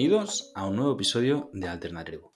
[0.00, 2.34] Bienvenidos a un nuevo episodio de Alternativo.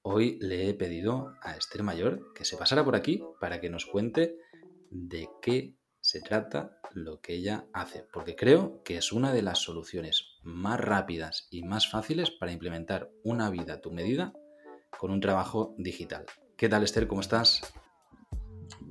[0.00, 3.84] Hoy le he pedido a Esther Mayor que se pasara por aquí para que nos
[3.84, 4.38] cuente
[4.88, 9.58] de qué se trata lo que ella hace, porque creo que es una de las
[9.58, 14.32] soluciones más rápidas y más fáciles para implementar una vida a tu medida
[14.98, 16.24] con un trabajo digital.
[16.56, 17.08] ¿Qué tal Esther?
[17.08, 17.60] ¿Cómo estás?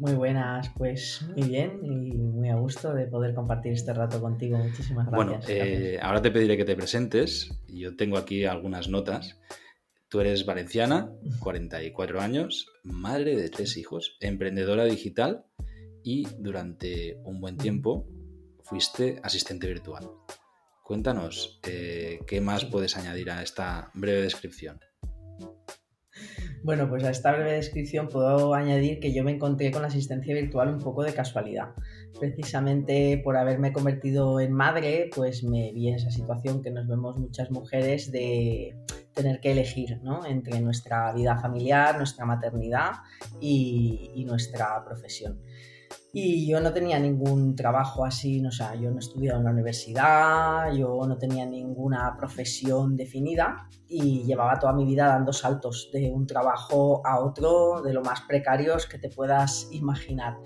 [0.01, 4.57] Muy buenas, pues muy bien y muy a gusto de poder compartir este rato contigo.
[4.57, 5.15] Muchísimas gracias.
[5.15, 7.51] Bueno, eh, ahora te pediré que te presentes.
[7.67, 9.39] Yo tengo aquí algunas notas.
[10.09, 15.45] Tú eres valenciana, 44 años, madre de tres hijos, emprendedora digital
[16.03, 18.07] y durante un buen tiempo
[18.63, 20.09] fuiste asistente virtual.
[20.83, 24.79] Cuéntanos, eh, ¿qué más puedes añadir a esta breve descripción?
[26.63, 30.35] Bueno, pues a esta breve descripción puedo añadir que yo me encontré con la asistencia
[30.35, 31.69] virtual un poco de casualidad.
[32.19, 37.17] Precisamente por haberme convertido en madre, pues me vi en esa situación que nos vemos
[37.17, 38.75] muchas mujeres de
[39.15, 40.23] tener que elegir ¿no?
[40.25, 42.91] entre nuestra vida familiar, nuestra maternidad
[43.39, 45.41] y, y nuestra profesión.
[46.13, 49.51] Y yo no tenía ningún trabajo así, o sea, yo no he estudiado en la
[49.51, 56.11] universidad, yo no tenía ninguna profesión definida y llevaba toda mi vida dando saltos de
[56.11, 60.37] un trabajo a otro, de lo más precarios que te puedas imaginar.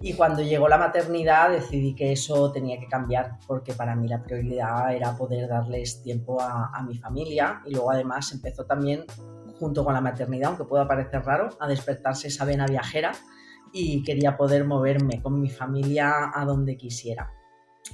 [0.00, 4.22] Y cuando llegó la maternidad decidí que eso tenía que cambiar, porque para mí la
[4.22, 9.04] prioridad era poder darles tiempo a mi familia y luego además empezó también,
[9.58, 13.12] junto con la maternidad, aunque pueda parecer raro, a despertarse esa vena viajera
[13.72, 17.30] y quería poder moverme con mi familia a donde quisiera.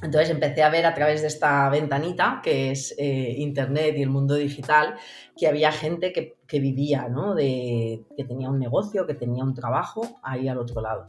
[0.02, 4.10] Entonces empecé a ver a través de esta ventanita, que es eh, Internet y el
[4.10, 4.94] mundo digital,
[5.36, 7.34] que había gente que, que vivía, ¿no?
[7.34, 11.06] de, que tenía un negocio, que tenía un trabajo ahí al otro lado.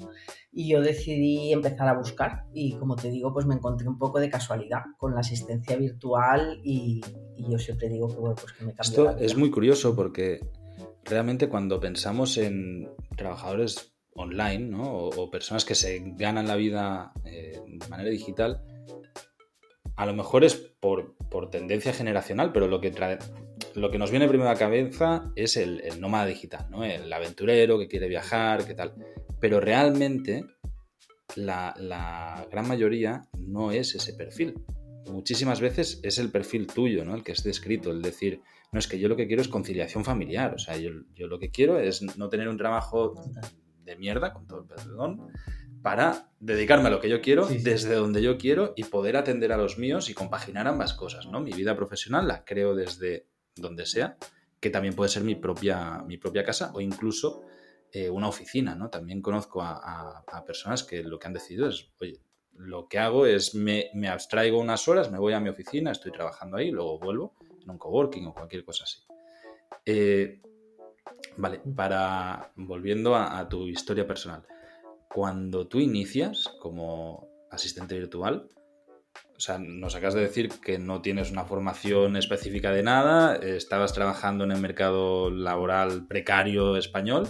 [0.51, 4.19] Y yo decidí empezar a buscar y como te digo, pues me encontré un poco
[4.19, 7.01] de casualidad con la asistencia virtual y,
[7.35, 10.39] y yo siempre digo que, bueno, pues que me cambió Esto es muy curioso porque
[11.03, 14.93] realmente cuando pensamos en trabajadores online, ¿no?
[14.93, 18.61] O, personas que se ganan la vida eh, de manera digital,
[19.99, 21.15] a lo mejor es por,
[21.51, 22.93] tendencia generacional, pero lo que,
[23.75, 26.85] lo que nos viene primero a la cabeza es el, nómada digital, ¿no?
[26.85, 28.93] El aventurero que quiere viajar, qué tal.
[29.41, 30.45] Pero realmente
[31.35, 34.55] la, gran mayoría no es ese perfil.
[35.11, 37.13] Muchísimas veces es el perfil tuyo, ¿no?
[37.13, 38.41] El que es descrito, el decir,
[38.71, 41.51] no es que yo lo que quiero es conciliación familiar, o sea, yo lo que
[41.51, 43.15] quiero es no tener un trabajo
[43.89, 45.31] de mierda, con todo el perdón,
[45.81, 49.57] para dedicarme a lo que yo quiero, desde donde yo quiero y poder atender a
[49.57, 51.39] los míos y compaginar ambas cosas, ¿no?
[51.39, 54.17] Mi vida profesional la creo desde donde sea,
[54.59, 57.43] que también puede ser mi propia, mi propia casa o incluso
[57.91, 58.89] eh, una oficina, ¿no?
[58.89, 62.19] También conozco a, personas que lo que han decidido es, oye,
[62.53, 66.11] lo que hago es me, me, abstraigo unas horas, me voy a mi oficina, estoy
[66.11, 68.99] trabajando ahí, luego vuelvo en un coworking o cualquier cosa así.
[69.85, 70.41] Eh,
[71.37, 74.43] Vale, para volviendo a, tu historia personal.
[75.07, 78.47] Cuando tú inicias como asistente virtual,
[79.35, 83.93] o sea, nos acabas de decir que no tienes una formación específica de nada, estabas
[83.93, 87.27] trabajando en el mercado laboral precario español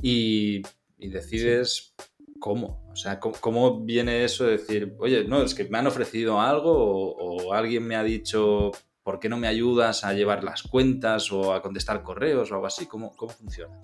[0.00, 0.62] y,
[0.98, 1.94] decides
[2.40, 2.82] cómo.
[2.90, 7.14] O sea, ¿cómo, viene eso de decir, oye, no, es que me han ofrecido algo
[7.14, 8.72] o alguien me ha dicho,
[9.04, 12.66] ¿por qué no me ayudas a llevar las cuentas o a contestar correos o algo
[12.66, 12.86] así?
[12.86, 13.78] ¿Cómo, cómo funciona?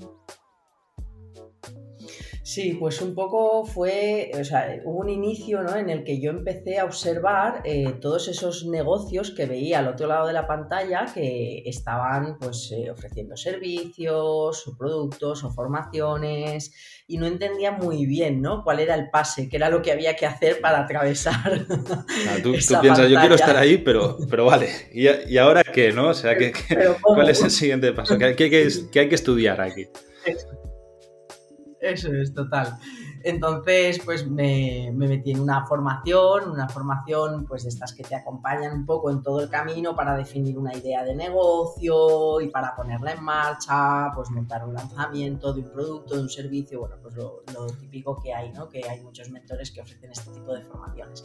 [2.50, 5.77] Sí, pues un poco fue, o sea, hubo un inicio ¿no?
[5.77, 10.09] en el que yo empecé a observar eh, todos esos negocios que veía al otro
[10.09, 16.75] lado de la pantalla que estaban pues eh, ofreciendo servicios o productos o formaciones
[17.06, 18.65] y no entendía muy bien ¿no?
[18.65, 21.66] cuál era el pase, qué era lo que había que hacer para atravesar.
[22.43, 25.93] tú, piensas, yo quiero estar ahí, pero, pero vale, ¿y, y ahora qué?
[25.93, 26.09] ¿no?
[26.09, 26.53] O sea, ¿qué,
[27.00, 28.19] cuál es el siguiente paso?
[28.19, 29.87] ¿Qué, qué hay que estudiar aquí?
[31.80, 32.78] Eso es, total.
[33.22, 38.72] Entonces, pues me, metí en una formación, una formación pues de estas que te acompañan
[38.74, 43.12] un poco en todo el camino para definir una idea de negocio y para ponerla
[43.12, 47.66] en marcha, pues montar un lanzamiento de un producto, de un servicio, bueno, pues lo
[47.78, 48.68] típico que hay, ¿no?
[48.68, 51.24] Que hay muchos mentores que ofrecen este tipo de formaciones.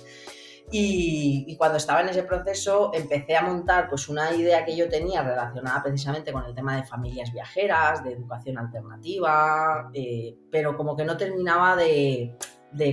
[0.72, 5.22] Y, cuando estaba en ese proceso empecé a montar pues una idea que yo tenía
[5.22, 11.06] relacionada precisamente con el tema de familias viajeras, de educación alternativa, eh, pero como que
[11.06, 12.36] no terminaba de,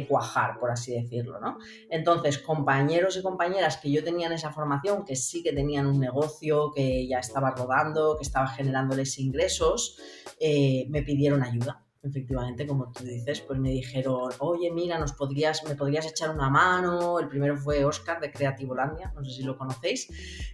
[0.09, 1.59] cuajar, por así decirlo, ¿no?
[1.91, 5.99] Entonces, compañeros y compañeras que yo tenía en esa formación, que sí que tenían un
[5.99, 9.99] negocio que ya estaba rodando, que estaba generándoles ingresos,
[10.39, 15.63] eh, me pidieron ayuda efectivamente, como tú dices, pues me dijeron, oye, mira, nos podrías,
[15.65, 17.21] me podrías echar una mano.
[17.21, 20.09] El primero fue Oscar de Creativolandia, no sé si lo conocéis,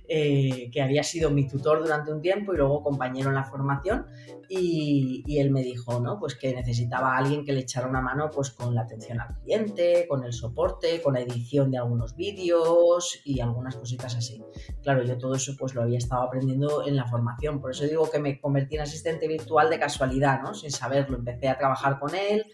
[0.09, 4.06] eh, que había sido mi tutor durante un tiempo y luego compañero en la formación.
[4.49, 6.19] Y, él me dijo, ¿no?
[6.19, 9.37] Pues que necesitaba a alguien que le echara una mano pues con la atención al
[9.37, 14.43] cliente, con el soporte, con la edición de algunos vídeos y algunas cositas así.
[14.83, 18.11] Claro, yo todo eso pues lo había estado aprendiendo en la formación, por eso digo
[18.11, 20.55] que me convertí en asistente virtual de casualidad, ¿no?
[20.55, 22.45] Sin saberlo, empecé a trabajar con él,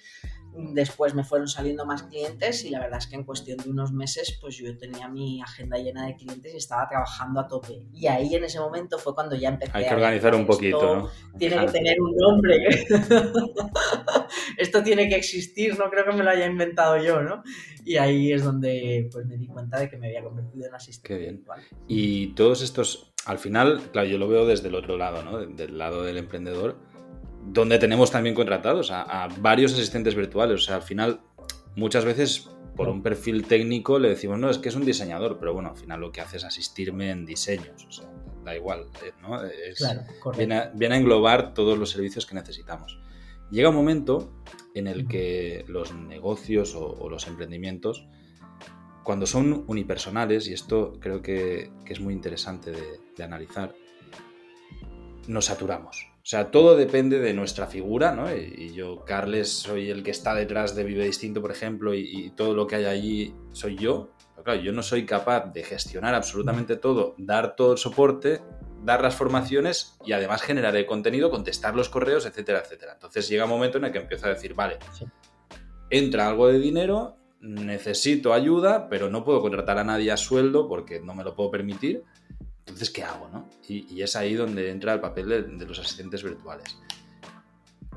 [0.57, 3.93] Después me fueron saliendo más clientes y la verdad es que en cuestión de unos
[3.93, 7.87] meses pues yo tenía mi agenda llena de clientes y estaba trabajando a tope.
[7.93, 11.11] Y ahí en ese momento fue cuando ya empecé Hay que organizar un poquito, ¿no?
[11.39, 12.69] Tiene que tener un nombre.
[14.59, 17.43] esto tiene que existir, no creo que me lo haya inventado yo, ¿no?
[17.85, 21.09] Y ahí es donde pues me di cuenta de que me había convertido en asistente.
[21.09, 21.45] Qué bien.
[21.89, 25.39] Y todos estos, al final, claro, yo lo veo desde el otro lado, ¿no?
[25.39, 26.94] Del lado del emprendedor
[27.47, 30.63] donde tenemos también contratados a, varios asistentes virtuales.
[30.63, 31.21] O sea, al final,
[31.77, 35.55] muchas veces por un perfil técnico le decimos, no, es que es un diseñador, pero
[35.55, 37.87] bueno, al final lo que hace es asistirme en diseños.
[37.87, 38.11] O sea,
[38.45, 39.41] da igual, eh, ¿no?
[40.37, 42.99] viene, a, englobar todos los servicios que necesitamos.
[43.51, 44.33] Llega un momento
[44.75, 48.07] en el que los negocios o, los emprendimientos,
[49.05, 52.73] cuando son unipersonales, y esto creo que, es muy interesante
[53.17, 53.75] de analizar,
[55.29, 56.14] nos saturamos.
[56.25, 58.35] O sea, todo depende de nuestra figura, ¿no?
[58.35, 62.55] Y yo, Carles, soy el que está detrás de Vive Distinto, por ejemplo, y, todo
[62.55, 64.09] lo que hay allí soy yo.
[64.31, 68.41] Pero claro, yo no soy capaz de gestionar absolutamente todo, dar todo el soporte,
[68.83, 72.95] dar las formaciones y además generar el contenido, contestar los correos, etcétera, etcétera.
[72.95, 74.79] Entonces llega un momento en el que empiezo a decir, vale,
[75.91, 81.01] entra algo de dinero, necesito ayuda, pero no puedo contratar a nadie a sueldo porque
[81.01, 82.03] no me lo puedo permitir
[82.67, 83.29] entonces, ¿qué hago?
[83.29, 83.49] No?
[83.69, 86.79] Y, es ahí donde entra el papel de, los asistentes virtuales.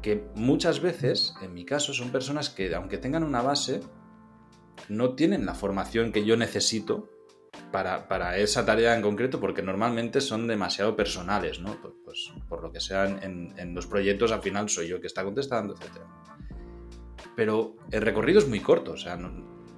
[0.01, 3.79] Que muchas veces, en mi caso, son personas que, aunque tengan una base,
[4.89, 7.09] no tienen la formación que yo necesito
[7.71, 11.81] para, esa tarea en concreto, porque normalmente son demasiado personales, ¿no?
[11.81, 15.23] Pues, pues por lo que sea, en, los proyectos al final soy yo que está
[15.23, 16.01] contestando, etc.
[17.35, 19.17] Pero el recorrido es muy corto, o sea,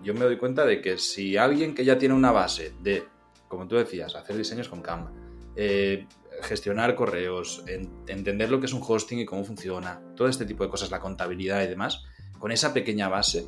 [0.04, 3.04] yo me doy cuenta de que si alguien que ya tiene una base de
[3.50, 5.12] como tú decías, hacer diseños con Canva,
[5.58, 6.08] eh,
[6.42, 7.66] gestionar correos,
[8.08, 11.02] entender lo que es un hosting y cómo funciona, todo este tipo de cosas, la
[11.02, 12.06] contabilidad y demás,
[12.38, 13.46] con esa pequeña base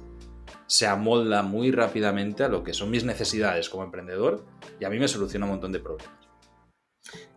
[0.68, 4.46] se amolda muy rápidamente a lo que son mis necesidades como emprendedor
[4.80, 6.18] y a mí me soluciona un montón de problemas.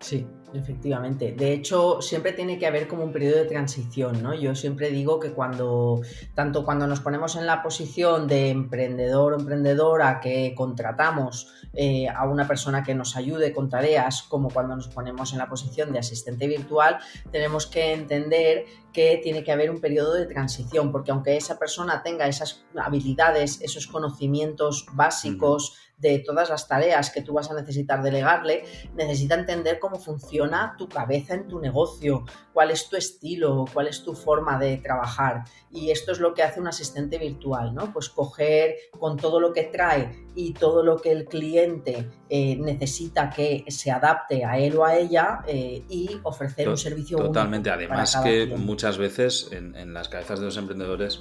[0.00, 1.33] Sí, efectivamente.
[1.33, 4.35] De hecho, siempre tiene que haber como un periodo de transición, ¿no?
[4.35, 6.01] Yo siempre digo que cuando,
[6.35, 12.25] tanto cuando nos ponemos en la posición de emprendedor o emprendedora que contratamos eh, a
[12.27, 15.99] una persona que nos ayude con tareas, como cuando nos ponemos en la posición de
[15.99, 16.99] asistente virtual,
[17.31, 22.03] tenemos que entender que tiene que haber un periodo de transición, porque aunque esa persona
[22.03, 28.02] tenga esas habilidades, esos conocimientos básicos, de todas las tareas que tú vas a necesitar
[28.02, 28.64] delegarle,
[28.94, 34.02] necesita entender cómo funciona tu cabeza en tu negocio, cuál es tu estilo, cuál es
[34.02, 35.44] tu forma de trabajar.
[35.70, 37.93] Y esto es lo que hace un asistente virtual, ¿no?
[37.93, 43.31] Pues coger con todo lo que trae y todo lo que el cliente eh, necesita
[43.31, 48.17] que se adapte a él o a ella eh, y ofrecer un servicio Totalmente, además
[48.23, 51.20] que muchas veces en, en las cabezas de los emprendedores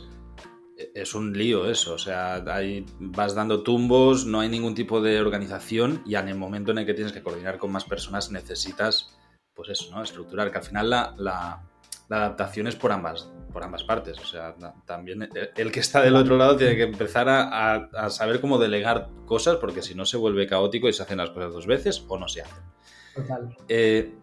[0.77, 5.19] es un lío eso, o sea, ahí vas dando tumbos, no hay ningún tipo de
[5.19, 9.15] organización y en el momento en el que tienes que coordinar con más personas necesitas,
[9.53, 10.01] pues eso, ¿no?
[10.01, 11.63] Estructurar, que al final la,
[12.09, 14.55] adaptación es por ambas, por ambas partes, o sea,
[14.85, 19.57] también el que está del otro lado tiene que empezar a, saber cómo delegar cosas
[19.57, 22.27] porque si no se vuelve caótico y se hacen las cosas dos veces o no
[22.27, 22.63] se hacen.
[23.15, 23.55] Total.
[23.67, 24.13] Eh,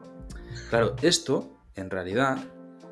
[0.68, 2.38] claro, esto en realidad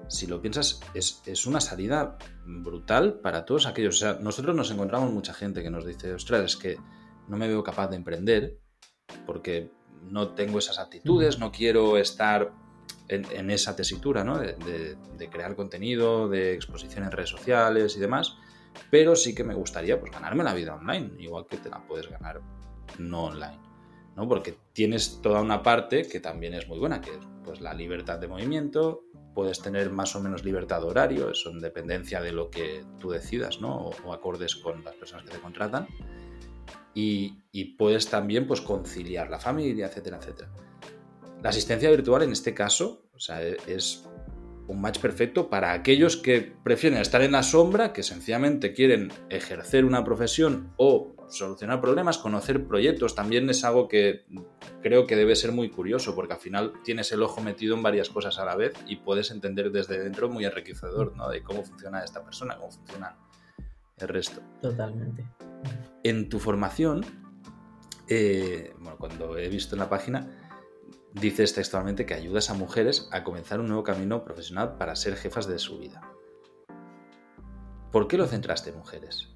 [0.09, 3.97] si lo piensas, es, una salida brutal para todos aquellos.
[3.97, 6.79] O sea, nosotros nos encontramos mucha gente que nos dice, ostras, es que
[7.29, 8.59] no me veo capaz de emprender
[9.27, 9.71] porque
[10.03, 12.53] no tengo esas actitudes, no quiero estar
[13.09, 14.39] en, esa tesitura, ¿no?
[14.39, 14.97] De,
[15.31, 18.37] crear contenido, de exposición en redes sociales y demás,
[18.91, 22.09] pero sí que me gustaría pues, ganarme la vida online, igual que te la puedes
[22.09, 22.41] ganar
[22.99, 23.59] no online.
[24.17, 24.29] ¿no?
[24.29, 28.19] Porque tienes toda una parte que también es muy buena, que es pues, la libertad
[28.19, 32.51] de movimiento, puedes tener más o menos libertad de horario, eso en dependencia de lo
[32.51, 33.91] que tú decidas, ¿no?
[34.05, 35.87] O, acordes con las personas que te contratan.
[36.95, 37.39] Y,
[37.79, 40.51] puedes también pues, conciliar la familia, etcétera, etcétera.
[41.43, 44.05] La asistencia virtual en este caso o sea, e, es
[44.69, 49.85] un match perfecto para aquellos que prefieren estar en la sombra, que sencillamente quieren ejercer
[49.85, 53.15] una profesión o solucionar problemas, conocer proyectos.
[53.15, 54.27] También es algo que
[54.83, 58.11] creo que debe ser muy curioso, porque al final tienes el ojo metido en varias
[58.11, 61.29] cosas a la vez y puedes entender desde dentro muy enriquecedor, ¿no?
[61.29, 63.17] De cómo funciona esta persona, cómo funciona
[63.99, 64.41] el resto.
[64.61, 65.25] Totalmente.
[66.03, 67.05] En tu formación,
[68.09, 70.29] eh, bueno, cuando he visto en la página,
[71.13, 75.47] dices textualmente que ayudas a mujeres a comenzar un nuevo camino profesional para ser jefas
[75.47, 76.03] de su vida.
[77.91, 79.29] ¿Por qué lo centraste en mujeres?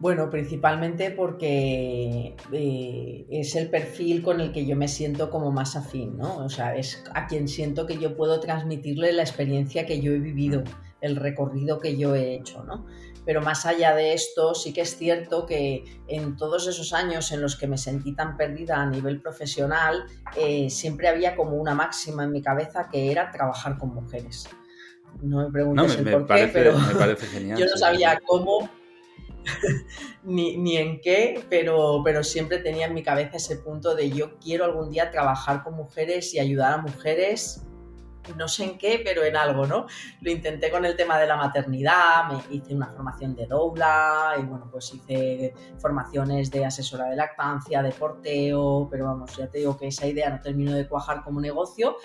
[0.00, 5.74] Bueno, principalmente porque eh, es el perfil con el que yo me siento como más
[5.74, 6.36] afín, ¿no?
[6.36, 10.20] O sea, es a quien siento que yo puedo transmitirle la experiencia que yo he
[10.20, 10.62] vivido,
[11.00, 12.86] el recorrido que yo he hecho, ¿no?
[13.28, 17.42] Pero más allá de esto, sí que es cierto que en todos esos años en
[17.42, 20.04] los que me sentí tan perdida a nivel profesional,
[20.36, 24.48] eh, siempre había como una máxima en mi cabeza que era trabajar con mujeres.
[25.20, 26.72] No me preguntes por qué, pero
[27.58, 28.70] yo no sabía cómo,
[30.22, 34.64] ni, en qué, pero, pero siempre tenía en mi cabeza ese punto de yo quiero
[34.64, 37.62] algún día trabajar con mujeres y ayudar a mujeres
[38.36, 39.86] no sé en qué, pero en algo, ¿no?
[40.20, 44.42] Lo intenté con el tema de la maternidad, me hice una formación de doula y
[44.42, 49.76] bueno, pues hice formaciones de asesora de lactancia, de porteo, pero vamos, ya te digo
[49.76, 51.96] que esa idea no terminó de cuajar como negocio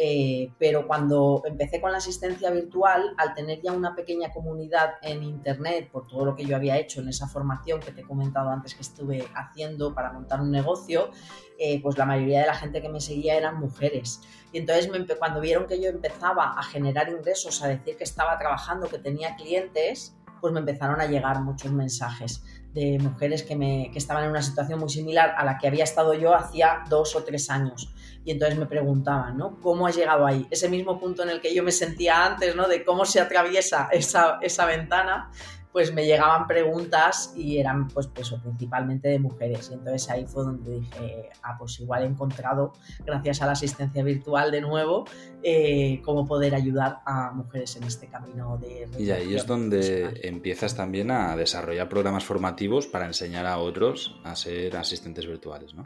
[0.00, 5.24] eh, pero cuando empecé con la asistencia virtual, al tener ya una pequeña comunidad en
[5.24, 8.48] Internet por todo lo que yo había hecho en esa formación que te he comentado
[8.48, 11.10] antes que estuve haciendo para montar un negocio,
[11.58, 14.20] eh, pues la mayoría de la gente que me seguía eran mujeres.
[14.52, 14.88] Y entonces
[15.18, 19.34] cuando vieron que yo empezaba a generar ingresos, a decir que estaba trabajando, que tenía
[19.34, 24.30] clientes, pues me empezaron a llegar muchos mensajes de mujeres que, me, que estaban en
[24.30, 27.92] una situación muy similar a la que había estado yo hacía dos o tres años.
[28.24, 29.58] Y entonces me preguntaban, ¿no?
[29.60, 30.46] ¿Cómo has llegado ahí?
[30.50, 32.68] Ese mismo punto en el que yo me sentía antes, ¿no?
[32.68, 35.30] De cómo se atraviesa esa, esa ventana
[35.78, 39.68] pues me llegaban preguntas y eran pues, pues principalmente de mujeres.
[39.70, 42.72] Y entonces ahí fue donde dije, ah, pues igual he encontrado,
[43.06, 45.04] gracias a la asistencia virtual de nuevo,
[45.40, 48.88] eh, cómo poder ayudar a mujeres en este camino de...
[48.98, 54.34] Y ahí es donde empiezas también a desarrollar programas formativos para enseñar a otros a
[54.34, 55.84] ser asistentes virtuales, ¿no?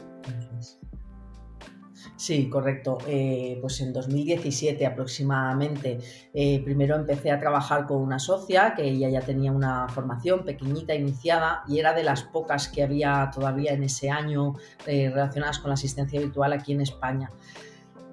[2.16, 2.99] Sí, correcto.
[3.06, 5.99] Eh, pues en 2017 aproximadamente,
[6.32, 10.94] eh, primero empecé a trabajar con una socia que ella ya tenía una formación pequeñita
[10.94, 14.54] iniciada y era de las pocas que había todavía en ese año
[14.87, 17.30] eh, relacionadas con la asistencia virtual aquí en España.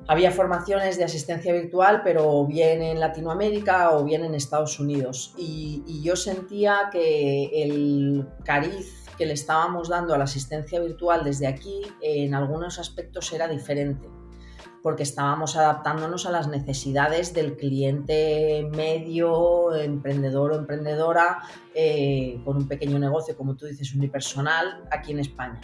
[0.07, 5.35] Había formaciones de asistencia virtual, pero bien en Latinoamérica o bien en Estados Unidos.
[5.37, 11.25] Y, y yo sentía que el cariz que le estábamos dando a la asistencia virtual
[11.25, 14.07] desde aquí en algunos aspectos era diferente,
[14.81, 21.39] porque estábamos adaptándonos a las necesidades del cliente medio, emprendedor o emprendedora,
[21.75, 25.59] eh, con un pequeño negocio, como tú dices, unipersonal, aquí en España.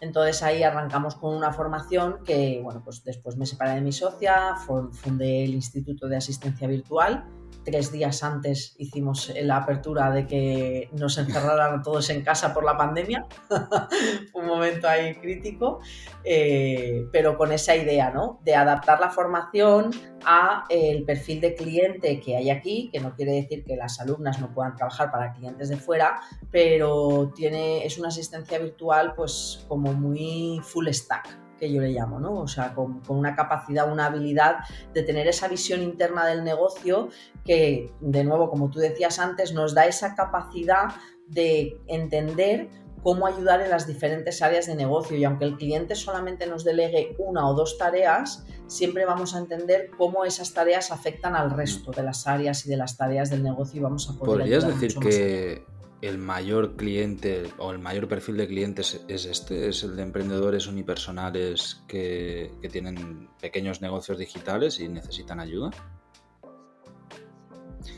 [0.00, 4.54] Entonces ahí arrancamos con una formación que, bueno, pues después me separé de mi socia,
[4.92, 7.24] fundé el Instituto de Asistencia Virtual
[7.64, 12.76] tres días antes hicimos la apertura de que nos encerraran todos en casa por la
[12.76, 13.26] pandemia.
[14.34, 15.80] un momento ahí crítico,
[16.24, 18.40] eh, pero con esa idea, ¿no?
[18.42, 19.90] De adaptar la formación
[20.24, 24.40] a el perfil de cliente que hay aquí, que no quiere decir que las alumnas
[24.40, 29.87] no puedan trabajar para clientes de fuera, pero tiene, es una asistencia virtual pues como
[29.92, 32.34] muy full stack que yo le llamo, ¿no?
[32.34, 34.58] O sea, con, una capacidad, una habilidad
[34.94, 37.08] de tener esa visión interna del negocio
[37.44, 40.94] que, de nuevo, como tú decías antes, nos da esa capacidad
[41.26, 42.68] de entender
[43.02, 47.16] cómo ayudar en las diferentes áreas de negocio y aunque el cliente solamente nos delegue
[47.18, 52.02] una o dos tareas, siempre vamos a entender cómo esas tareas afectan al resto de
[52.02, 55.64] las áreas y de las tareas del negocio y vamos a poder ¿Podrías decir que
[56.00, 60.66] el mayor cliente o el mayor perfil de clientes es este, es el de emprendedores
[60.66, 65.70] unipersonales que, tienen pequeños negocios digitales y necesitan ayuda?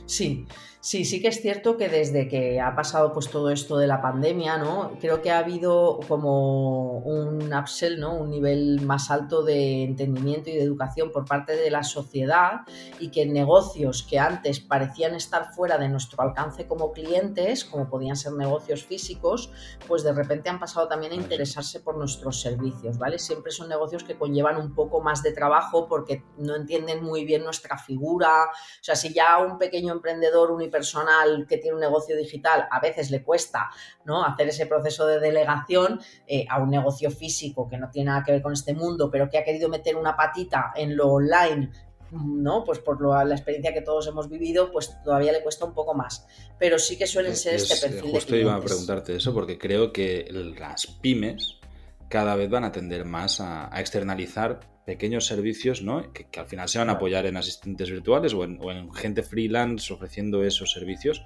[0.06, 0.46] Sí,
[0.82, 4.00] Sí, sí que es cierto que desde que ha pasado pues todo esto de la
[4.00, 4.92] pandemia, ¿no?
[4.98, 8.14] Creo que ha habido como un upsell, ¿no?
[8.14, 12.62] Un nivel más alto de entendimiento y de educación por parte de la sociedad
[12.98, 18.16] y que negocios que antes parecían estar fuera de nuestro alcance como clientes, como podían
[18.16, 19.52] ser negocios físicos,
[19.86, 23.18] pues de repente han pasado también a interesarse por nuestros servicios, ¿vale?
[23.18, 27.44] Siempre son negocios que conllevan un poco más de trabajo porque no entienden muy bien
[27.44, 32.16] nuestra figura, o sea, si ya un pequeño emprendedor, un personal que tiene un negocio
[32.16, 33.70] digital a veces le cuesta
[34.04, 34.24] ¿no?
[34.24, 38.32] hacer ese proceso de delegación eh, a un negocio físico que no tiene nada que
[38.32, 41.70] ver con este mundo, pero que ha querido meter una patita en lo online
[42.12, 42.64] ¿no?
[42.64, 46.26] Pues por la experiencia que todos hemos vivido, pues todavía le cuesta un poco más.
[46.58, 49.92] Pero sí que suelen ser este perfil justo de iba a preguntarte eso, porque creo
[49.92, 51.60] que las pymes
[52.08, 54.60] cada vez van a tender más a, externalizar
[54.90, 56.12] pequeños servicios, ¿no?
[56.12, 60.42] Que, al final se van a apoyar en asistentes virtuales o en, gente freelance ofreciendo
[60.42, 61.24] esos servicios,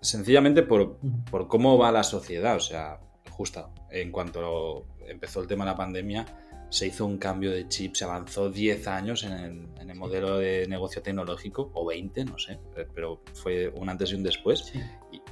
[0.00, 2.54] sencillamente por, por cómo va la sociedad.
[2.54, 6.26] O sea, justo en cuanto empezó el tema de la pandemia,
[6.70, 9.32] se hizo un cambio de chip, se avanzó 10 años en
[9.80, 12.60] el, modelo de negocio tecnológico, o 20, no sé,
[12.94, 14.72] pero fue un antes y un después.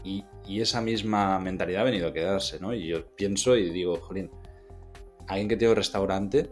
[0.02, 0.24] Y,
[0.60, 2.74] esa misma mentalidad ha venido a quedarse, ¿no?
[2.74, 4.30] Y yo pienso y digo, jolín,
[5.28, 6.50] alguien que tiene un restaurante,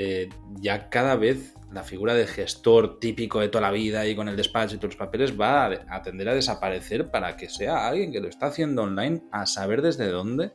[0.00, 0.28] eh,
[0.60, 4.36] ya cada vez la figura de gestor típico de toda la vida y con el
[4.36, 8.20] despacho y todos los papeles va a tender a desaparecer para que sea alguien que
[8.20, 10.52] lo está haciendo online a saber desde dónde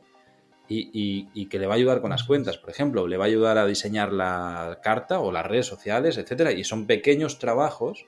[0.66, 3.58] y, que le va a ayudar con las cuentas, por ejemplo, le va a ayudar
[3.58, 8.06] a diseñar la carta o las redes sociales, etcétera, y son pequeños trabajos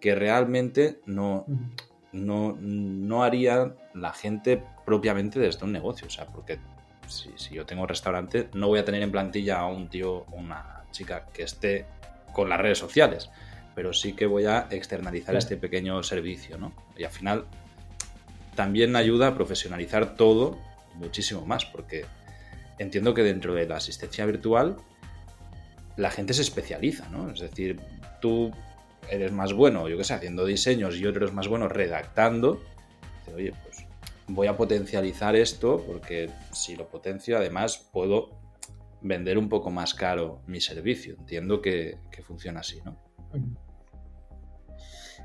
[0.00, 1.46] que realmente no,
[2.12, 6.60] no, no haría la gente propiamente desde un negocio, o sea, porque
[7.10, 10.34] si, yo tengo un restaurante no voy a tener en plantilla a un tío o
[10.34, 11.86] una chica que esté
[12.32, 13.30] con las redes sociales,
[13.74, 16.72] pero sí que voy a externalizar este pequeño servicio, ¿no?
[16.96, 17.44] Y al final
[18.54, 20.58] también ayuda a profesionalizar todo
[20.94, 22.04] muchísimo más, porque
[22.78, 24.76] entiendo que dentro de la asistencia virtual
[25.96, 27.30] la gente se especializa, ¿no?
[27.30, 27.80] Es decir,
[28.20, 28.52] tú
[29.08, 32.62] eres más bueno, yo qué sé, haciendo diseños y otro es más bueno redactando.
[33.34, 33.69] Oye, pues
[34.34, 38.40] voy a potencializar esto porque si lo potencio además puedo
[39.02, 41.16] vender un poco más caro mi servicio.
[41.18, 42.98] Entiendo que, que funciona así, ¿no?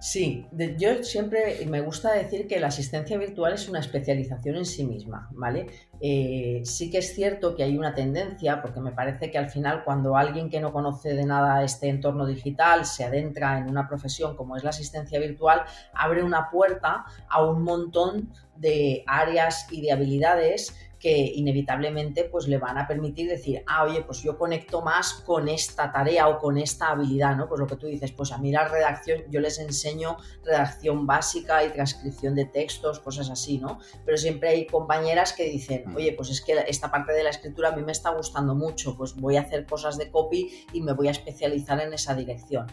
[0.06, 0.46] Sí,
[0.78, 5.28] yo siempre me gusta decir que la asistencia virtual es una especialización en sí misma,
[5.32, 5.66] ¿vale?
[6.00, 9.84] Eh, sí que es cierto que hay una tendencia, porque me parece que al final
[9.84, 14.36] cuando alguien que no conoce de nada este entorno digital se adentra en una profesión
[14.36, 15.64] como es la asistencia virtual,
[15.96, 22.58] abre una puerta a un montón de áreas y de habilidades que inevitablemente pues le
[22.58, 26.58] van a permitir decir, ah, oye, pues yo conecto más con esta tarea o con
[26.58, 27.48] esta habilidad, ¿no?
[27.48, 31.64] Pues lo que tú dices, pues a mí la redacción, yo les enseño redacción básica
[31.64, 33.78] y transcripción de textos, cosas así, ¿no?
[34.04, 35.96] Pero siempre hay compañeras que dicen, mm.
[35.96, 38.98] oye, pues es que esta parte de la escritura a mí me está gustando mucho,
[38.98, 42.66] pues voy a hacer cosas de copy y me voy a especializar en esa dirección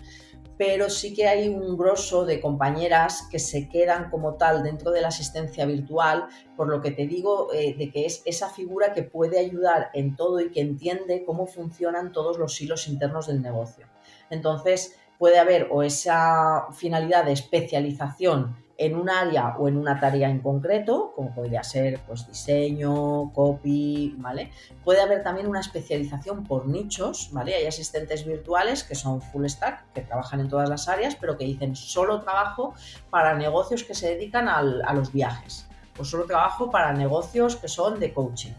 [0.65, 5.01] pero sí que hay un grosso de compañeras que se quedan como tal dentro de
[5.01, 9.03] la asistencia virtual, por lo que te digo eh, de que es esa figura que
[9.03, 13.89] puede ayudar en todo y que entiende cómo funcionan todos los hilos internos del negocio.
[14.31, 20.29] Entonces, puede haber o esa finalidad de especialización en un área o en una tarea
[20.29, 24.51] en concreto, como podría ser pues, diseño, copy, ¿vale?
[24.83, 27.55] Puede haber también una especialización por nichos, ¿vale?
[27.55, 31.45] Hay asistentes virtuales que son full stack, que trabajan en todas las áreas, pero que
[31.45, 32.75] dicen solo trabajo
[33.09, 35.67] para negocios que se dedican a los viajes,
[35.99, 38.53] o solo trabajo para negocios que son de coaching.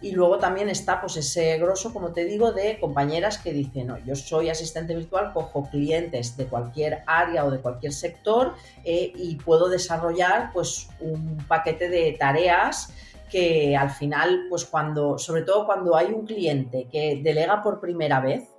[0.00, 3.98] Y luego también está pues ese grosso, como te digo, de compañeras que dicen, no,
[3.98, 8.54] yo soy asistente virtual, cojo clientes de cualquier área o de cualquier sector
[8.84, 12.92] eh, y puedo desarrollar pues un paquete de tareas
[13.30, 18.20] que al final, pues cuando, sobre todo cuando hay un cliente que delega por primera
[18.20, 18.55] vez,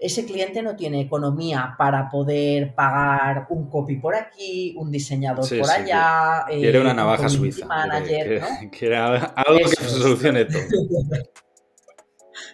[0.00, 5.70] ese cliente no tiene economía para poder pagar un copy por aquí, un diseñador por
[5.70, 6.44] allá.
[6.48, 7.66] quiere una eh, navaja suiza.
[8.06, 8.40] quiere,
[9.36, 10.62] algo que solucione todo.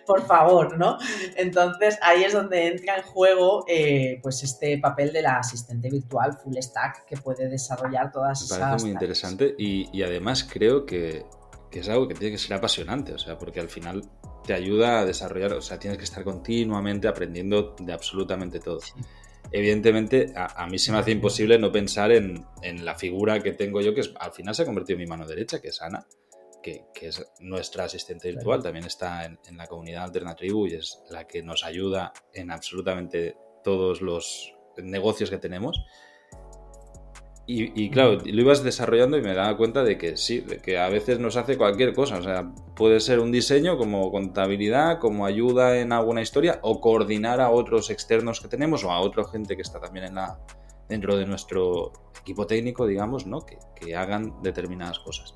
[0.07, 0.99] por favor, ¿no?
[1.37, 6.39] Entonces ahí es donde entra en juego eh, pues este papel de la asistente virtual
[6.43, 8.59] full stack que puede desarrollar todas esas.
[8.59, 11.25] Me parece muy interesante y, además creo que,
[11.75, 14.05] que es algo que tiene que ser apasionante, o sea, porque al final
[14.47, 18.79] te ayuda a desarrollar, o sea, tienes que estar continuamente aprendiendo de absolutamente todo.
[19.51, 22.47] Evidentemente, a, mí se me hace imposible no pensar en,
[22.85, 25.27] la figura que tengo yo, que es, al final se ha convertido en mi mano
[25.27, 26.07] derecha, que es Ana,
[26.63, 31.27] que, es nuestra asistente virtual, también está en, en la comunidad Alternatribu y es la
[31.27, 35.85] que nos ayuda en absolutamente todos los negocios que tenemos.
[37.47, 40.89] Y, claro, lo ibas desarrollando y me daba cuenta de que sí, de que a
[40.89, 42.17] veces nos hace cualquier cosa.
[42.17, 47.43] O sea, puede ser un diseño como contabilidad, como ayuda en alguna historia, o coordinar
[47.43, 50.39] a otros externos que tenemos o a otra gente que está también en la,
[50.89, 53.45] dentro de nuestro equipo técnico, digamos, ¿no?
[53.45, 55.35] Que, hagan determinadas cosas.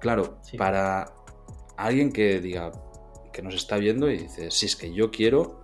[0.00, 1.14] Claro, para
[1.78, 2.72] alguien que diga,
[3.32, 5.62] que nos está viendo y dice, si es que yo quiero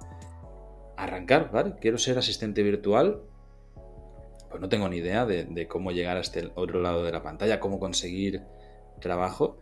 [0.96, 1.74] arrancar, ¿vale?
[1.78, 3.27] Quiero ser asistente virtual
[4.48, 7.60] pues no tengo ni idea de, cómo llegar a este otro lado de la pantalla,
[7.60, 8.42] cómo conseguir
[9.00, 9.58] trabajo.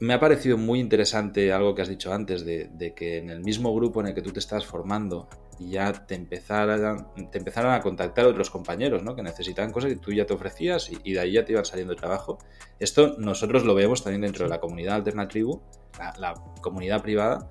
[0.00, 3.74] me ha parecido muy interesante algo que has dicho antes, de, que en el mismo
[3.74, 8.26] grupo en el que tú te estás formando ya te empezaran, te empezaran a contactar
[8.26, 9.16] otros compañeros ¿no?
[9.16, 11.94] que necesitaban cosas que tú ya te ofrecías y, de ahí ya te iban saliendo
[11.94, 12.38] de trabajo.
[12.78, 15.62] Esto nosotros lo vemos también dentro de la comunidad Alternatribu,
[15.98, 17.50] la, la comunidad privada,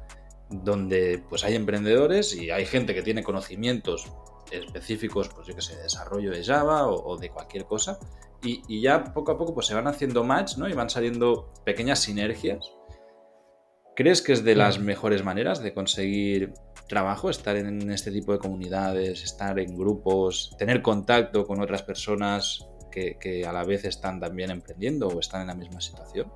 [0.51, 4.11] donde pues hay emprendedores y hay gente que tiene conocimientos
[4.51, 7.99] específicos, pues yo que sé, de desarrollo de Java o, de cualquier cosa,
[8.43, 10.69] y, ya poco a poco pues se van haciendo match, ¿no?
[10.69, 12.71] Y van saliendo pequeñas sinergias.
[13.95, 16.53] ¿Crees que es de las mejores maneras de conseguir
[16.87, 22.67] trabajo, estar en este tipo de comunidades, estar en grupos, tener contacto con otras personas
[22.91, 26.31] que, que a la vez están también emprendiendo o están en la misma situación?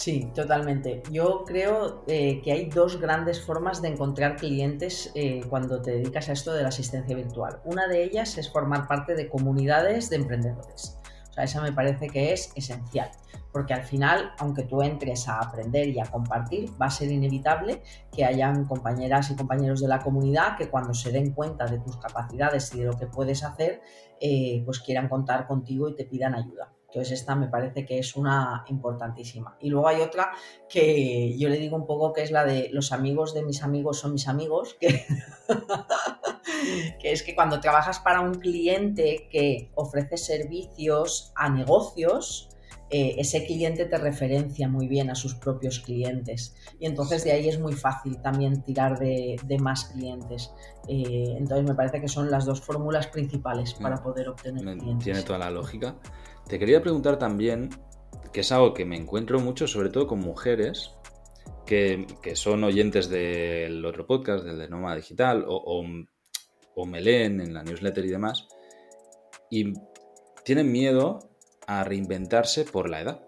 [0.00, 1.02] Sí, totalmente.
[1.10, 6.30] Yo creo eh, que hay dos grandes formas de encontrar clientes eh, cuando te dedicas
[6.30, 7.60] a esto de la asistencia virtual.
[7.66, 10.96] Una de ellas es formar parte de comunidades de emprendedores.
[11.28, 13.10] O sea, esa me parece que es esencial,
[13.52, 17.82] porque al final, aunque tú entres a aprender y a compartir, va a ser inevitable
[18.10, 21.98] que hayan compañeras y compañeros de la comunidad que cuando se den cuenta de tus
[21.98, 23.82] capacidades y de lo que puedes hacer,
[24.18, 26.72] eh, pues quieran contar contigo y te pidan ayuda.
[26.90, 29.56] Entonces esta me parece que es una importantísima.
[29.60, 30.32] Y luego hay otra
[30.68, 34.00] que yo le digo un poco que es la de los amigos de mis amigos
[34.00, 35.06] son mis amigos, que,
[37.00, 42.48] es que cuando trabajas para un cliente que ofrece servicios a negocios,
[42.90, 47.48] eh, ese cliente te referencia muy bien a sus propios clientes y entonces de ahí
[47.48, 50.52] es muy fácil también tirar de, más clientes.
[50.88, 54.02] Eh, entonces me parece que son las dos fórmulas principales para mm.
[54.02, 55.04] poder obtener clientes.
[55.04, 55.94] Tiene toda la lógica.
[56.50, 57.70] Te quería preguntar también,
[58.32, 60.90] que es algo que me encuentro mucho, sobre todo con mujeres
[61.64, 65.84] que, son oyentes del otro podcast, del de Noma Digital, o,
[66.74, 68.48] o, me leen en la newsletter y demás,
[69.48, 69.74] y
[70.44, 71.20] tienen miedo
[71.68, 73.24] a reinventarse por la edad.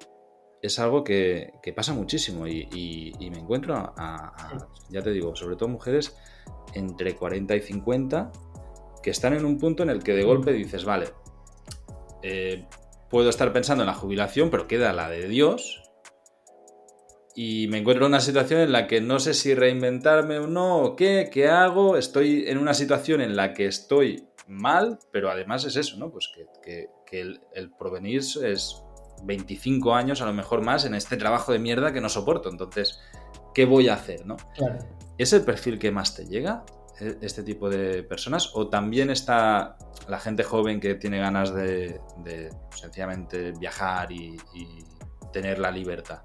[0.61, 4.59] Es algo que, pasa muchísimo y, me encuentro a,
[4.91, 6.17] ya te digo, sobre todo mujeres
[6.75, 8.33] entre 40 y 50
[9.01, 11.07] que están en un punto en el que de golpe dices, vale,
[12.25, 12.67] eh,
[13.13, 15.83] puedo estar pensando en la jubilación, pero queda la de Dios.
[17.35, 20.79] Y me encuentro en una situación en la que no sé si reinventarme o no,
[20.79, 21.99] o qué, qué hago.
[21.99, 26.11] Estoy en una situación en la que estoy mal, pero además es eso, ¿no?
[26.11, 26.33] Pues
[26.65, 28.83] que, el, el, provenir es
[29.25, 32.49] 25 años, a lo mejor más, en este trabajo de mierda que no soporto.
[32.49, 32.99] Entonces,
[33.55, 34.39] ¿qué voy a hacer, no?
[34.57, 34.79] Claro.
[35.19, 36.65] ¿Es el perfil que más te llega?
[37.01, 38.51] E, este tipo de personas?
[38.55, 39.77] ¿O también está
[40.09, 42.01] la gente joven que tiene ganas de,
[42.75, 44.37] sencillamente viajar y,
[45.33, 46.23] tener la libertad?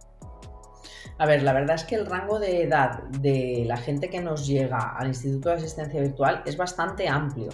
[1.17, 4.45] A ver, la verdad es que el rango de edad de la gente que nos
[4.45, 7.47] llega al Instituto de Asistencia Virtual es bastante amplio,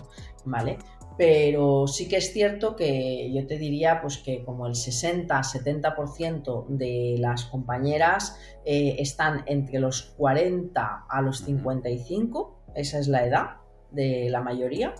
[0.46, 0.80] ¿vale?
[1.16, 7.18] Pero sí que es cierto que yo te diría pues que como el 60-70% de
[7.20, 14.30] las compañeras eh, están entre los 40 a los 55 esa es la edad de
[14.30, 14.94] la mayoría.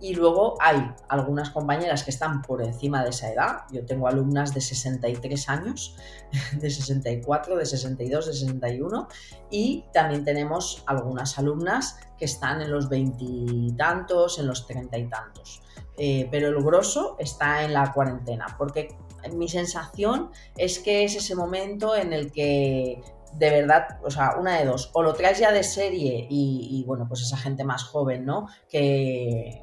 [0.00, 3.62] Y luego hay algunas compañeras que están por encima de esa edad.
[3.72, 5.96] Yo tengo alumnas de 63 años,
[6.60, 9.08] de 64, de 62, de 61.
[9.50, 15.62] Y también tenemos algunas alumnas que están en los veintitantos, en los treinta y tantos.
[15.96, 18.96] Eh, pero el grosso está en la cuarentena, porque
[19.34, 23.02] mi sensación es que es ese momento en el que
[23.34, 27.06] de verdad, o sea, una de dos, o lo traes ya de serie y, bueno,
[27.08, 28.46] pues esa gente más joven, ¿no?
[28.68, 29.62] Que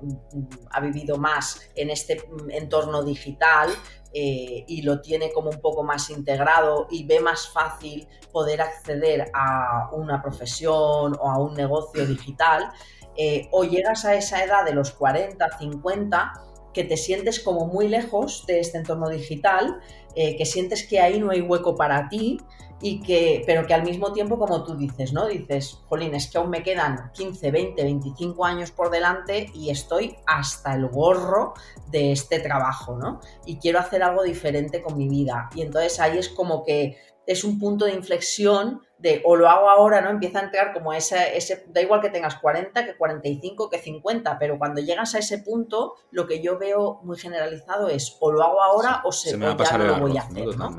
[0.72, 3.70] ha vivido más en este entorno digital
[4.14, 9.30] eh, y lo tiene como un poco más integrado y ve más fácil poder acceder
[9.34, 12.72] a una profesión o a un negocio digital,
[13.18, 16.34] eh, o llegas a esa edad de los 40, 50,
[16.74, 19.80] que te sientes como muy lejos de este entorno digital,
[20.16, 22.38] eh, que sientes que ahí no hay hueco para ti
[22.82, 25.28] y que, pero que al mismo tiempo, como tú dices, ¿no?
[25.28, 30.16] Dices, jolín, es que aún me quedan 15, 20, 25 años por delante y estoy
[30.28, 31.54] hasta el gorro
[31.90, 33.22] de este trabajo, ¿no?
[33.46, 35.50] Y quiero hacer algo diferente con mi vida.
[35.56, 39.70] Y entonces ahí es como que es un punto de inflexión de o lo hago
[39.70, 40.10] ahora, ¿no?
[40.10, 44.38] Empieza a entrar como ese, ese, da igual que tengas 40, que 45, que 50,
[44.38, 48.44] pero cuando llegas a ese punto, lo que yo veo muy generalizado es o lo
[48.44, 50.78] hago ahora o, se, me va a pasar ya no lo voy a hacer, ¿no?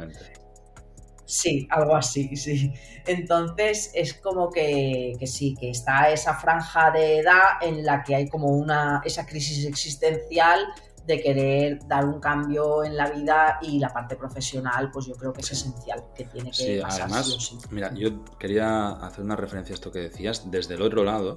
[1.26, 2.72] Sí, algo así, sí.
[3.04, 8.28] Entonces es como que, sí, que está esa franja de edad en la que hay
[8.28, 10.66] como una, esa crisis existencial
[11.04, 15.32] de querer dar un cambio en la vida y la parte profesional, pues yo creo
[15.32, 19.76] que es esencial, que tiene que sí, Además, mira, yo quería hacer una referencia a
[19.76, 21.36] esto que decías desde el otro lado,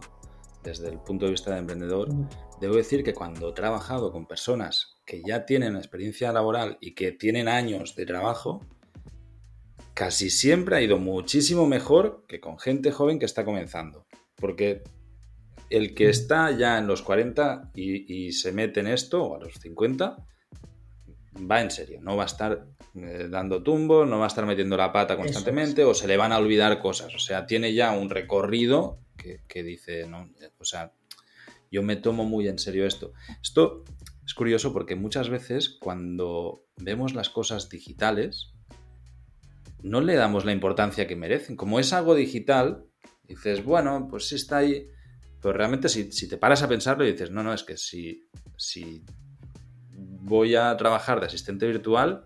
[0.64, 2.10] desde el punto de vista de emprendedor.
[2.60, 7.12] Debo decir que cuando he trabajado con personas que ya tienen experiencia laboral y que
[7.12, 8.62] tienen años de trabajo,
[10.00, 14.08] casi siempre ha ido muchísimo mejor que con gente joven que está comenzando.
[14.38, 14.82] Porque
[15.70, 19.56] el que está ya en los 40 y, se mete en esto, o a los
[19.56, 20.26] 50,
[21.52, 24.78] va en serio, no va a estar eh, dando tumbo, no va a estar metiendo
[24.78, 27.14] la pata constantemente o se le van a olvidar cosas.
[27.14, 30.94] O sea, tiene ya un recorrido que, dice, no, o sea,
[31.70, 33.12] yo me tomo muy en serio esto.
[33.44, 33.84] Esto
[34.26, 38.54] es curioso porque muchas veces cuando vemos las cosas digitales,
[39.82, 41.56] no le damos la importancia que merecen.
[41.56, 42.86] Como es algo digital,
[43.28, 44.88] dices, bueno, pues sí está ahí.
[45.42, 49.04] Pero realmente si, te paras a pensarlo y dices, no, no, es que si, si
[49.92, 52.26] voy a trabajar de asistente virtual,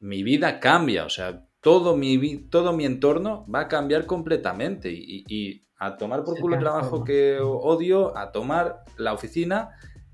[0.00, 1.04] mi vida cambia.
[1.04, 4.90] O sea, todo mi, todo mi entorno va a cambiar completamente.
[4.92, 9.70] Y, a tomar por culo el trabajo que odio, a tomar la oficina,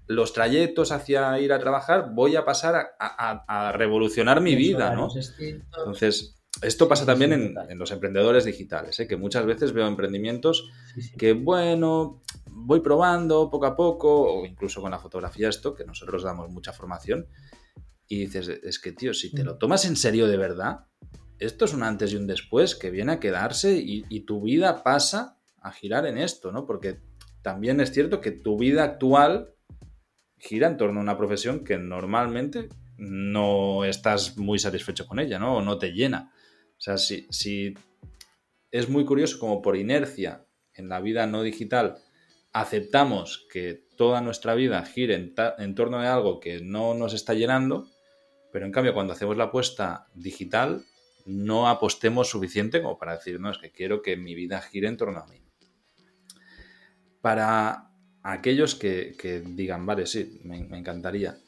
[0.06, 5.10] los trayectos hacia ir a trabajar, voy a pasar a, revolucionar mi vida, ¿no?
[5.38, 9.06] Entonces, esto pasa también en, los emprendedores digitales, ¿eh?
[9.06, 10.70] que muchas veces veo emprendimientos
[11.16, 16.22] que, bueno, voy probando poco a poco, o incluso con la fotografía esto, que nosotros
[16.22, 17.26] damos mucha formación,
[18.08, 19.58] y dices, es que, tío, si te lo mm.
[19.58, 20.86] tomas en serio de verdad,
[21.38, 24.82] esto es un antes y un después que viene a quedarse y, y tu vida
[24.82, 26.66] pasa a girar en esto, ¿no?
[26.66, 27.00] Porque
[27.42, 29.54] también es cierto que tu vida actual
[30.38, 35.56] gira en torno a una profesión que normalmente no estás muy satisfecho con ella, ¿no?
[35.56, 36.32] O no te llena.
[36.78, 37.74] O sea, si,
[38.70, 41.98] es muy curioso como por inercia en la vida no digital
[42.52, 47.88] aceptamos que toda nuestra vida gire en, torno a algo que no nos está llenando,
[48.52, 50.84] pero en cambio cuando hacemos la apuesta digital
[51.26, 54.96] no apostemos suficiente como para decir, no, es que quiero que mi vida gire en
[54.96, 55.42] torno a mí.
[57.20, 57.90] Para
[58.22, 61.38] aquellos que, digan, vale, sí, me encantaría,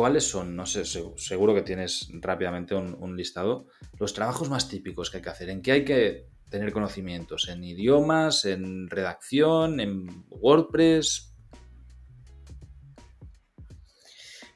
[0.00, 3.66] ¿Cuáles son, no sé, seguro que tienes rápidamente un, listado,
[3.98, 5.50] los trabajos más típicos que hay que hacer?
[5.50, 7.50] ¿En qué hay que tener conocimientos?
[7.50, 8.46] ¿En idiomas?
[8.46, 9.78] ¿En redacción?
[9.78, 11.34] ¿En WordPress?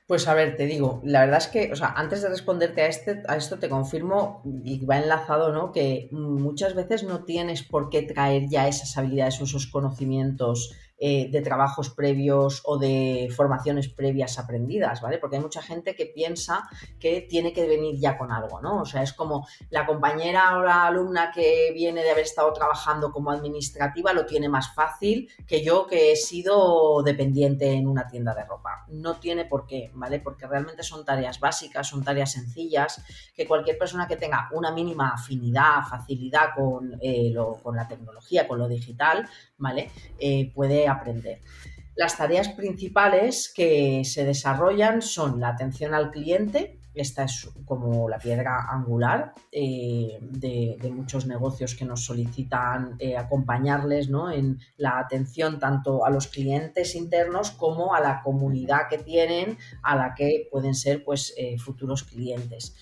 [0.07, 2.87] Pues a ver, te digo, la verdad es que, o sea, antes de responderte a,
[2.87, 5.73] este, a esto te confirmo, y va enlazado, ¿no?
[5.73, 10.75] Que muchas veces no tienes por qué traer ya esas habilidades o esos conocimientos
[11.07, 15.19] eh, de trabajos previos o de formaciones previas aprendidas, ¿vale?
[15.19, 16.67] Porque hay mucha gente que piensa
[16.99, 18.81] que tiene que venir ya con algo, ¿no?
[18.81, 23.13] O sea, es como la compañera o la alumna que viene de haber estado trabajando
[23.13, 28.35] como administrativa lo tiene más fácil que yo que he sido dependiente en una tienda
[28.35, 28.87] de ropa.
[28.89, 30.21] No tiene por qué, ¿vale?
[30.21, 33.05] Porque realmente son tareas básicas, son tareas sencillas,
[33.37, 38.59] que cualquier persona que tenga una mínima afinidad, facilidad con, eh, con la tecnología, con
[38.59, 39.91] lo digital, ¿vale?
[40.19, 41.41] Eh, puede aprender.
[41.97, 48.19] Las tareas principales que se desarrollan son la atención al cliente, esta es como la
[48.19, 56.07] piedra angular eh, de, muchos negocios que nos solicitan eh, acompañarles en la atención tanto
[56.07, 61.05] a los clientes internos como a la comunidad que tienen, a la que pueden ser
[61.05, 62.77] pues, eh, futuros clientes.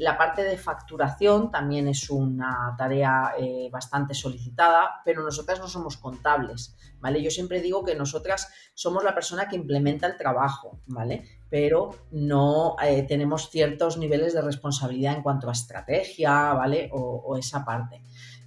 [0.00, 3.34] la parte de facturación también es una tarea
[3.70, 6.74] bastante solicitada, pero nosotras no somos contables.
[7.00, 7.22] ¿Vale?
[7.22, 11.24] Yo siempre digo que nosotras somos la persona que implementa el trabajo, ¿vale?
[11.48, 16.90] pero no eh, tenemos ciertos niveles de responsabilidad en cuanto a estrategia, ¿vale?
[16.92, 18.02] o esa parte.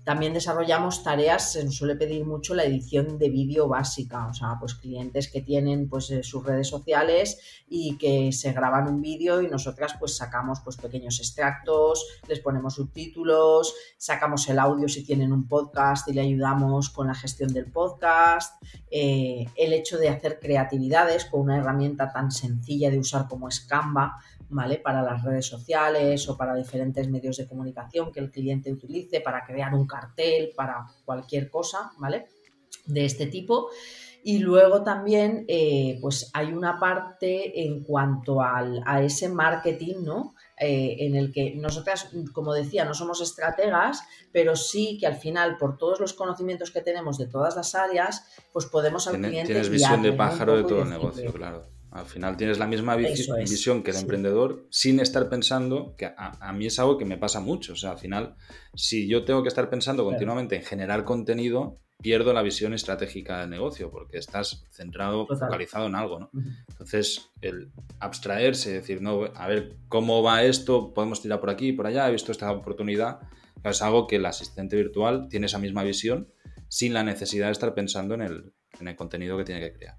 [0.09, 4.57] También desarrollamos tareas, se nos suele pedir mucho la edición de vídeo básica, o sea,
[4.59, 9.39] pues clientes que tienen pues eh, sus redes sociales y que se graban un vídeo
[9.39, 15.31] y nosotras pues sacamos pues pequeños extractos, les ponemos subtítulos, sacamos el audio si tienen
[15.31, 20.39] un podcast y le ayudamos con la gestión del podcast, eh, el hecho de hacer
[20.39, 24.17] creatividades con una herramienta tan sencilla de usar como es Canva,
[24.49, 24.77] ¿vale?
[24.77, 29.45] Para las redes sociales o para diferentes medios de comunicación que el cliente utilice, para
[29.45, 32.27] crear un cartel, para cualquier cosa, ¿vale?
[32.85, 33.69] De este tipo.
[34.21, 40.35] Y luego también, eh, pues hay una parte en cuanto al, a ese marketing, ¿no?
[40.59, 45.57] Eh, en el que nosotras, como decía, no somos estrategas, pero sí que al final,
[45.57, 49.45] por todos los conocimientos que tenemos de todas las áreas, pues podemos al cliente.
[49.45, 51.78] Tienes visión de pájaro de todo el negocio, claro.
[51.91, 56.67] Al final tienes la misma visión que el emprendedor sin estar pensando, que a, mí
[56.67, 57.73] es algo que me pasa mucho.
[57.73, 58.35] O sea, al final,
[58.75, 63.49] si yo tengo que estar pensando continuamente en generar contenido, pierdo la visión estratégica del
[63.49, 66.29] negocio porque estás centrado, focalizado en algo, ¿no?
[66.69, 70.93] Entonces, el abstraerse, decir, no, a ver, ¿cómo va esto?
[70.93, 73.19] Podemos tirar por aquí, por allá, he visto esta oportunidad.
[73.63, 76.31] Es algo que el asistente virtual tiene esa misma visión
[76.67, 79.97] sin la necesidad de estar pensando en el, en el contenido que tiene que crear.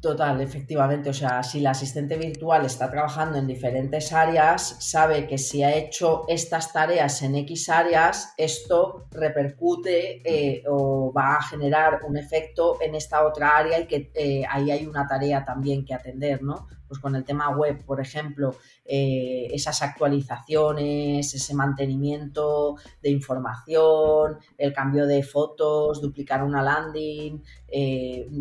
[0.00, 1.10] Total, efectivamente.
[1.10, 5.74] O sea, si la asistente virtual está trabajando en diferentes áreas, sabe que si ha
[5.74, 12.78] hecho estas tareas en X áreas, esto repercute eh, o va a generar un efecto
[12.80, 16.68] en esta otra área y que eh, ahí hay una tarea también que atender, ¿no?
[16.88, 24.72] Pues con el tema web, por ejemplo, eh, esas actualizaciones, ese mantenimiento de información, el
[24.72, 27.42] cambio de fotos, duplicar una landing,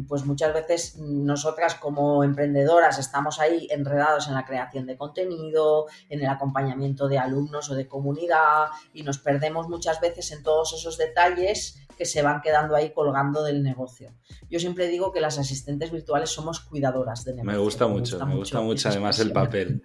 [0.08, 6.22] pues muchas veces nosotras como emprendedoras estamos ahí enredados en la creación de contenido, en
[6.22, 10.98] el acompañamiento de alumnos o de comunidad y nos perdemos muchas veces en todos esos
[10.98, 14.14] detalles que se van quedando ahí colgando del negocio.
[14.50, 17.52] Yo siempre digo que las asistentes virtuales somos cuidadoras de negocio.
[17.52, 19.84] Me gusta mucho, me gusta mucho, además el papel.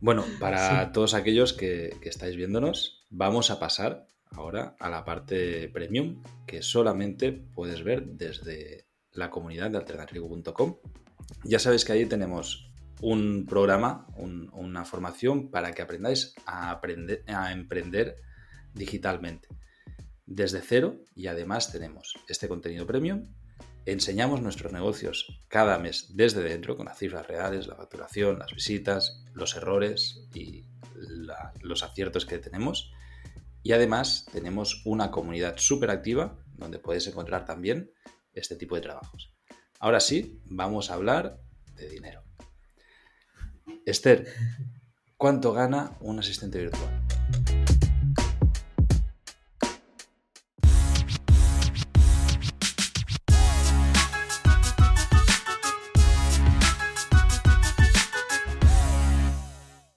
[0.00, 5.68] Bueno, para todos aquellos que, que estáis viéndonos, vamos a pasar ahora a la parte
[5.68, 10.76] premium que solamente puedes ver desde la comunidad de alternativo.com.
[11.44, 17.52] Ya sabéis que ahí tenemos un programa, una formación para que aprendáis a, aprender, a
[17.52, 18.16] emprender
[18.74, 19.48] digitalmente
[20.24, 23.26] desde cero y además tenemos este contenido premium.
[23.84, 29.24] Enseñamos nuestros negocios cada mes desde dentro con las cifras reales, la facturación, las visitas,
[29.34, 30.64] los errores y
[31.60, 32.92] los aciertos que tenemos.
[33.64, 37.90] Y además tenemos una comunidad súper activa donde podéis encontrar también
[38.34, 39.34] este tipo de trabajos.
[39.80, 41.40] Ahora sí, vamos a hablar
[41.74, 42.22] de dinero.
[43.84, 44.26] Esther,
[45.16, 47.02] ¿cuánto gana un asistente virtual?